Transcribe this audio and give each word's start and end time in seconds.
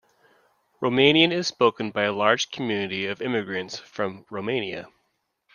Romanian 0.81 1.31
is 1.31 1.45
spoken 1.45 1.91
by 1.91 2.05
a 2.05 2.11
large 2.11 2.49
community 2.49 3.05
of 3.05 3.21
immigrants 3.21 3.77
from 3.77 4.25
Romania. 4.31 4.87